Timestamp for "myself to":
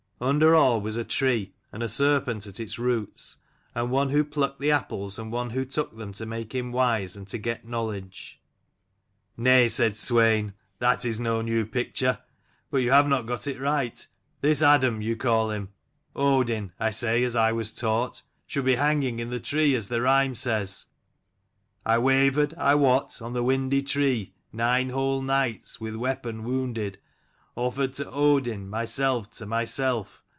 28.69-29.45